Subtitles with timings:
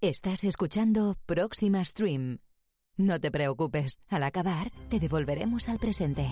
[0.00, 2.38] Estás escuchando Próxima Stream.
[2.96, 6.28] No te preocupes, al acabar te devolveremos al presente.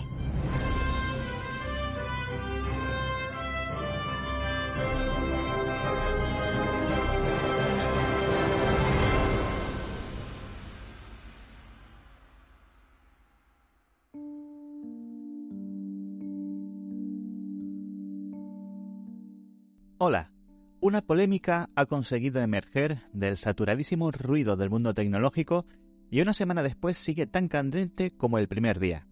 [19.97, 20.36] Hola.
[20.79, 25.65] Una polémica ha conseguido emerger del saturadísimo ruido del mundo tecnológico
[26.11, 29.07] y una semana después sigue tan candente como el primer día,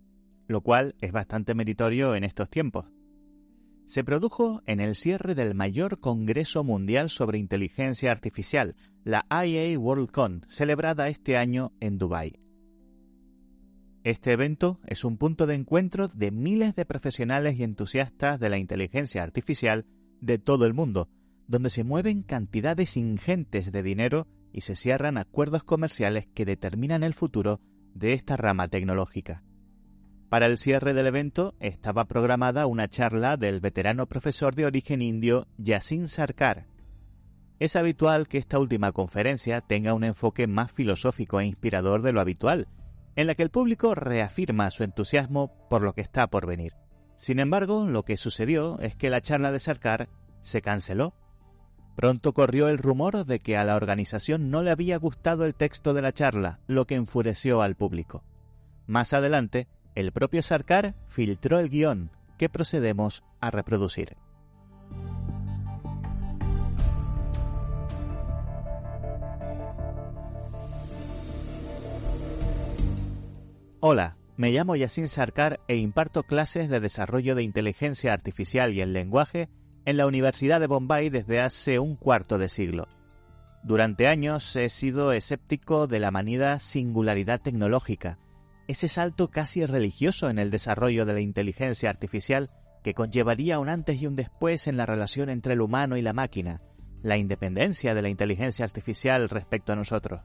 [0.48, 2.86] lo cual es bastante meritorio en estos tiempos.
[3.86, 10.46] Se produjo en el cierre del mayor Congreso Mundial sobre Inteligencia Artificial, la IA WorldCon,
[10.48, 12.40] celebrada este año en Dubái.
[14.04, 18.60] Este evento es un punto de encuentro de miles de profesionales y entusiastas de la
[18.60, 19.88] inteligencia artificial
[20.22, 21.10] de todo el mundo,
[21.48, 27.14] donde se mueven cantidades ingentes de dinero y se cierran acuerdos comerciales que determinan el
[27.14, 27.60] futuro
[27.94, 29.44] de esta rama tecnológica.
[30.30, 35.48] Para el cierre del evento estaba programada una charla del veterano profesor de origen indio
[35.58, 36.68] Yasin Sarkar.
[37.60, 42.20] Es habitual que esta última conferencia tenga un enfoque más filosófico e inspirador de lo
[42.20, 42.68] habitual,
[43.16, 46.74] en la que el público reafirma su entusiasmo por lo que está por venir.
[47.18, 50.10] Sin embargo, lo que sucedió es que la charla de Sarkar
[50.42, 51.14] se canceló.
[51.96, 55.94] Pronto corrió el rumor de que a la organización no le había gustado el texto
[55.94, 58.24] de la charla, lo que enfureció al público.
[58.86, 64.18] Más adelante, el propio Sarkar filtró el guion que procedemos a reproducir.
[73.80, 78.92] Hola, me llamo Yasin Sarkar e imparto clases de desarrollo de inteligencia artificial y el
[78.92, 79.48] lenguaje
[79.86, 82.88] en la Universidad de Bombay desde hace un cuarto de siglo.
[83.64, 88.20] Durante años he sido escéptico de la manida singularidad tecnológica,
[88.68, 92.50] ese salto casi religioso en el desarrollo de la inteligencia artificial
[92.84, 96.14] que conllevaría un antes y un después en la relación entre el humano y la
[96.14, 96.62] máquina,
[97.02, 100.22] la independencia de la inteligencia artificial respecto a nosotros.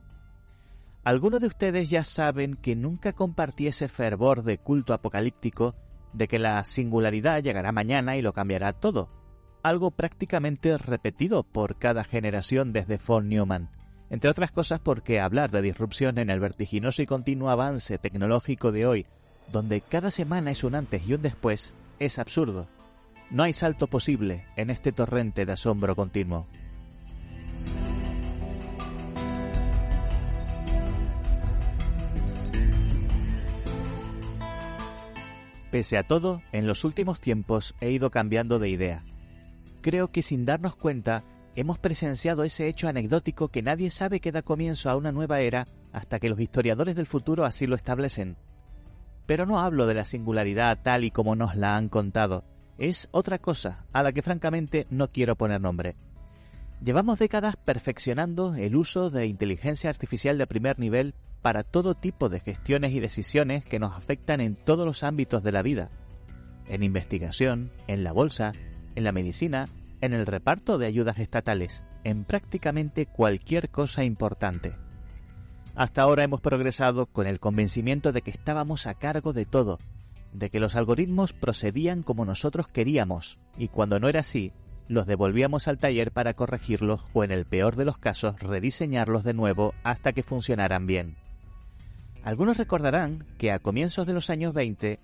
[1.05, 5.75] Algunos de ustedes ya saben que nunca compartí ese fervor de culto apocalíptico
[6.13, 9.20] de que la singularidad llegará mañana y lo cambiará todo,
[9.63, 13.69] algo prácticamente repetido por cada generación desde von Neumann,
[14.11, 18.87] entre otras cosas porque hablar de disrupción en el vertiginoso y continuo avance tecnológico de
[18.87, 19.07] hoy,
[19.53, 22.69] donde cada semana es un antes y un después, es absurdo.
[23.31, 26.47] No hay salto posible en este torrente de asombro continuo.
[35.71, 39.05] Pese a todo, en los últimos tiempos he ido cambiando de idea.
[39.83, 41.25] Creo que sin darnos cuenta
[41.57, 45.67] hemos presenciado ese hecho anecdótico que nadie sabe que da comienzo a una nueva era
[45.93, 48.37] hasta que los historiadores del futuro así lo establecen.
[49.27, 52.45] Pero no hablo de la singularidad tal y como nos la han contado,
[52.79, 55.97] es otra cosa a la que francamente no quiero poner nombre.
[56.83, 62.41] Llevamos décadas perfeccionando el uso de inteligencia artificial de primer nivel para todo tipo de
[62.41, 65.91] gestiones y decisiones que nos afectan en todos los ámbitos de la vida.
[66.69, 68.53] En investigación, en la bolsa,
[68.95, 69.69] en la medicina,
[70.01, 74.73] en el reparto de ayudas estatales, en prácticamente cualquier cosa importante.
[75.75, 79.79] Hasta ahora hemos progresado con el convencimiento de que estábamos a cargo de todo,
[80.33, 84.53] de que los algoritmos procedían como nosotros queríamos, y cuando no era así,
[84.89, 89.35] los devolvíamos al taller para corregirlos o en el peor de los casos rediseñarlos de
[89.35, 91.17] nuevo hasta que funcionaran bien.
[92.25, 94.99] Algunos recordarán que a comienzos de los años 20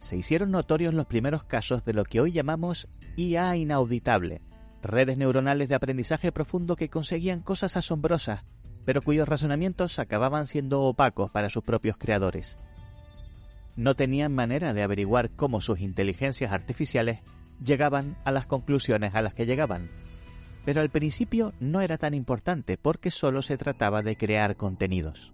[0.00, 4.40] se hicieron notorios los primeros casos de lo que hoy llamamos IA inauditable,
[4.82, 8.44] redes neuronales de aprendizaje profundo que conseguían cosas asombrosas,
[8.84, 12.56] pero cuyos razonamientos acababan siendo opacos para sus propios creadores.
[13.76, 17.20] No tenían manera de averiguar cómo sus inteligencias artificiales
[17.62, 19.88] llegaban a las conclusiones a las que llegaban.
[20.64, 25.32] Pero al principio no era tan importante porque solo se trataba de crear contenidos.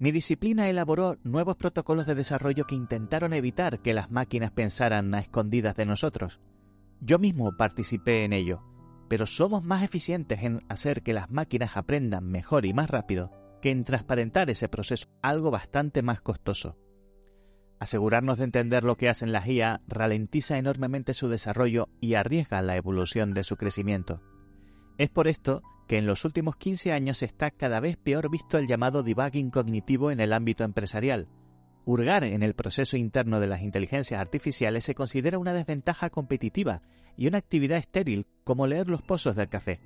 [0.00, 5.18] Mi disciplina elaboró nuevos protocolos de desarrollo que intentaron evitar que las máquinas pensaran a
[5.18, 6.40] escondidas de nosotros.
[7.02, 8.62] Yo mismo participé en ello,
[9.10, 13.30] pero somos más eficientes en hacer que las máquinas aprendan mejor y más rápido
[13.60, 16.78] que en transparentar ese proceso, algo bastante más costoso.
[17.78, 22.76] Asegurarnos de entender lo que hacen las IA ralentiza enormemente su desarrollo y arriesga la
[22.76, 24.22] evolución de su crecimiento.
[24.96, 28.68] Es por esto que en los últimos 15 años está cada vez peor visto el
[28.68, 31.26] llamado debugging cognitivo en el ámbito empresarial.
[31.84, 36.80] Hurgar en el proceso interno de las inteligencias artificiales se considera una desventaja competitiva
[37.16, 39.80] y una actividad estéril como leer los pozos del café.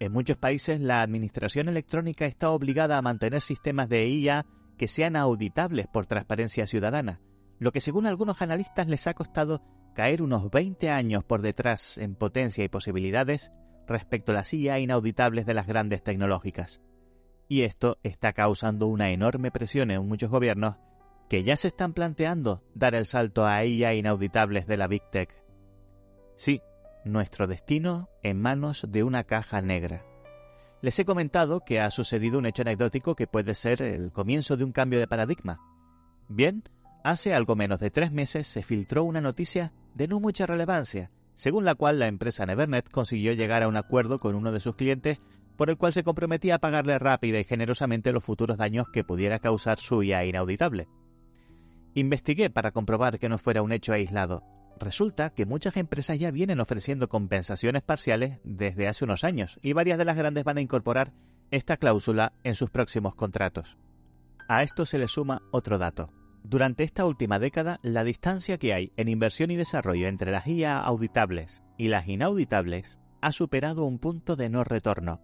[0.00, 4.46] En muchos países la administración electrónica está obligada a mantener sistemas de IA
[4.76, 7.20] que sean auditables por transparencia ciudadana,
[7.60, 9.62] lo que según algunos analistas les ha costado
[9.94, 13.52] caer unos 20 años por detrás en potencia y posibilidades
[13.90, 16.80] respecto a las IA inauditables de las grandes tecnológicas.
[17.48, 20.76] Y esto está causando una enorme presión en muchos gobiernos
[21.28, 25.32] que ya se están planteando dar el salto a IA inauditables de la Big Tech.
[26.34, 26.60] Sí,
[27.04, 30.04] nuestro destino en manos de una caja negra.
[30.82, 34.64] Les he comentado que ha sucedido un hecho anecdótico que puede ser el comienzo de
[34.64, 35.60] un cambio de paradigma.
[36.28, 36.64] Bien,
[37.04, 41.10] hace algo menos de tres meses se filtró una noticia de no mucha relevancia,
[41.40, 44.74] según la cual la empresa Nevernet consiguió llegar a un acuerdo con uno de sus
[44.74, 45.20] clientes
[45.56, 49.38] por el cual se comprometía a pagarle rápida y generosamente los futuros daños que pudiera
[49.38, 50.86] causar su IA inauditable.
[51.94, 54.44] Investigué para comprobar que no fuera un hecho aislado.
[54.78, 59.96] Resulta que muchas empresas ya vienen ofreciendo compensaciones parciales desde hace unos años y varias
[59.96, 61.14] de las grandes van a incorporar
[61.50, 63.78] esta cláusula en sus próximos contratos.
[64.46, 66.19] A esto se le suma otro dato.
[66.42, 70.78] Durante esta última década, la distancia que hay en inversión y desarrollo entre las IA
[70.78, 75.20] auditables y las inauditables ha superado un punto de no retorno.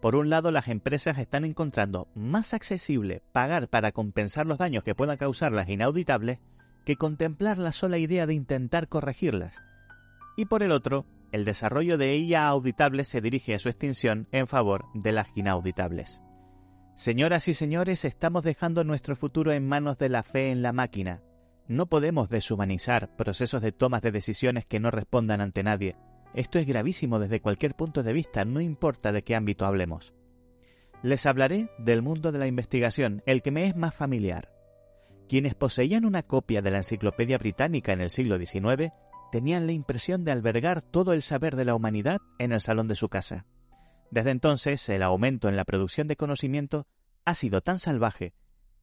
[0.00, 4.94] Por un lado, las empresas están encontrando más accesible pagar para compensar los daños que
[4.94, 6.38] puedan causar las inauditables
[6.84, 9.54] que contemplar la sola idea de intentar corregirlas.
[10.36, 14.46] Y por el otro, el desarrollo de IA auditables se dirige a su extinción en
[14.46, 16.22] favor de las inauditables.
[16.98, 21.22] Señoras y señores, estamos dejando nuestro futuro en manos de la fe en la máquina.
[21.68, 25.94] No podemos deshumanizar procesos de tomas de decisiones que no respondan ante nadie.
[26.34, 30.12] Esto es gravísimo desde cualquier punto de vista, no importa de qué ámbito hablemos.
[31.04, 34.50] Les hablaré del mundo de la investigación, el que me es más familiar.
[35.28, 38.92] Quienes poseían una copia de la Enciclopedia Británica en el siglo XIX
[39.30, 42.96] tenían la impresión de albergar todo el saber de la humanidad en el salón de
[42.96, 43.46] su casa.
[44.10, 46.86] Desde entonces, el aumento en la producción de conocimiento
[47.24, 48.32] ha sido tan salvaje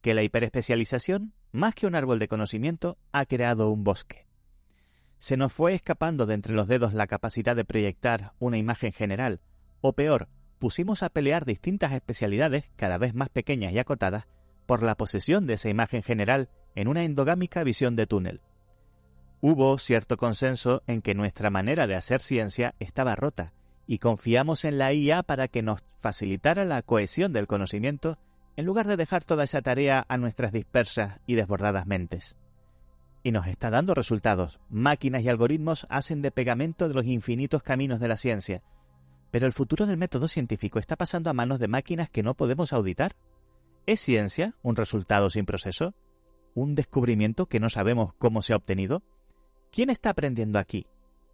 [0.00, 4.26] que la hiperespecialización, más que un árbol de conocimiento, ha creado un bosque.
[5.18, 9.40] Se nos fue escapando de entre los dedos la capacidad de proyectar una imagen general,
[9.80, 10.28] o peor,
[10.58, 14.26] pusimos a pelear distintas especialidades, cada vez más pequeñas y acotadas,
[14.66, 18.42] por la posesión de esa imagen general en una endogámica visión de túnel.
[19.40, 23.52] Hubo cierto consenso en que nuestra manera de hacer ciencia estaba rota,
[23.86, 28.18] y confiamos en la IA para que nos facilitara la cohesión del conocimiento
[28.56, 32.36] en lugar de dejar toda esa tarea a nuestras dispersas y desbordadas mentes.
[33.22, 34.60] Y nos está dando resultados.
[34.68, 38.62] Máquinas y algoritmos hacen de pegamento de los infinitos caminos de la ciencia.
[39.30, 42.72] Pero el futuro del método científico está pasando a manos de máquinas que no podemos
[42.72, 43.16] auditar.
[43.84, 45.94] ¿Es ciencia un resultado sin proceso?
[46.54, 49.02] ¿Un descubrimiento que no sabemos cómo se ha obtenido?
[49.70, 50.86] ¿Quién está aprendiendo aquí?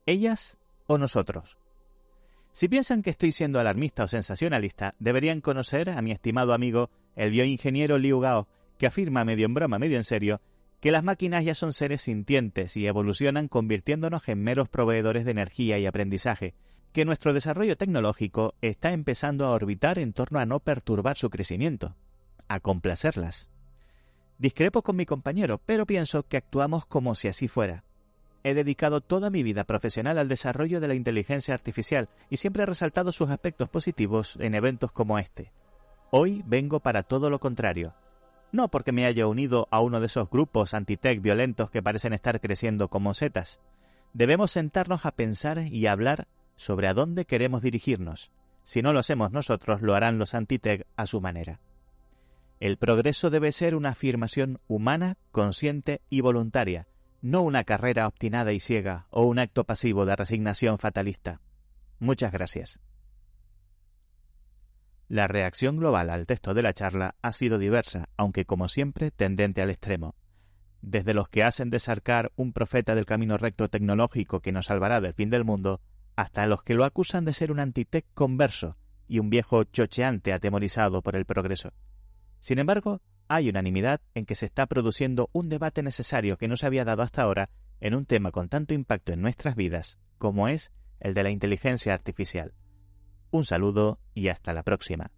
[0.07, 0.57] ¿Ellas
[0.87, 1.59] o nosotros?
[2.53, 7.31] Si piensan que estoy siendo alarmista o sensacionalista, deberían conocer a mi estimado amigo, el
[7.31, 8.47] bioingeniero Liu Gao,
[8.79, 10.41] que afirma medio en broma, medio en serio,
[10.81, 15.79] que las máquinas ya son seres sintientes y evolucionan convirtiéndonos en meros proveedores de energía
[15.79, 16.55] y aprendizaje,
[16.93, 21.97] que nuestro desarrollo tecnológico está empezando a orbitar en torno a no perturbar su crecimiento
[22.49, 23.49] a complacerlas.
[24.39, 27.85] Discrepo con mi compañero, pero pienso que actuamos como si así fuera.
[28.45, 32.67] He dedicado toda mi vida profesional al desarrollo de la inteligencia artificial y siempre he
[32.67, 35.53] resaltado sus aspectos positivos en eventos como este.
[36.11, 37.95] Hoy vengo para todo lo contrario.
[38.51, 42.41] No porque me haya unido a uno de esos grupos antitech violentos que parecen estar
[42.41, 43.61] creciendo como setas.
[44.13, 46.27] Debemos sentarnos a pensar y hablar
[46.57, 48.31] sobre a dónde queremos dirigirnos.
[48.65, 51.61] Si no lo hacemos nosotros, lo harán los antitech a su manera.
[52.61, 56.87] El progreso debe ser una afirmación humana, consciente y voluntaria,
[57.23, 61.41] no una carrera obstinada y ciega o un acto pasivo de resignación fatalista.
[62.01, 62.81] Muchas gracias.
[65.09, 69.63] La reacción global al texto de la charla ha sido diversa, aunque como siempre tendente
[69.63, 70.17] al extremo.
[70.81, 75.15] Desde los que hacen desarcar un profeta del camino recto tecnológico que nos salvará del
[75.15, 75.81] fin del mundo,
[76.17, 78.77] hasta los que lo acusan de ser un antitec converso
[79.07, 81.73] y un viejo chocheante atemorizado por el progreso.
[82.41, 83.01] Sin embargo,
[83.35, 87.03] hay unanimidad en que se está produciendo un debate necesario que no se había dado
[87.03, 87.49] hasta ahora
[87.81, 90.71] en un tema con tanto impacto en nuestras vidas como es
[91.01, 92.53] el de la inteligencia artificial.
[93.31, 95.11] Un saludo y hasta la próxima.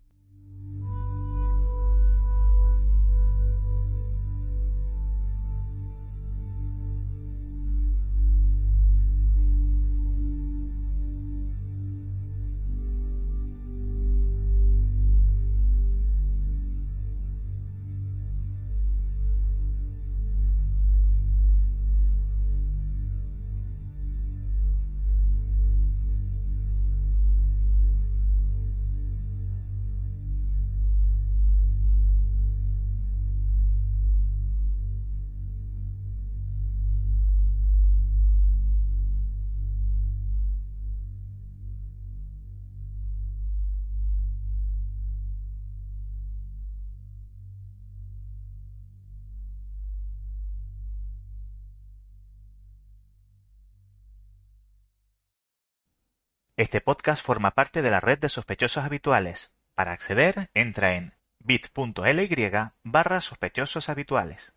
[56.56, 59.56] Este podcast forma parte de la red de sospechosos habituales.
[59.74, 62.48] Para acceder, entra en bit.ly
[62.84, 64.54] barra sospechosos habituales.